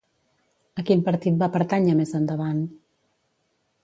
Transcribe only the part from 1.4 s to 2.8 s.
va pertànyer més endavant?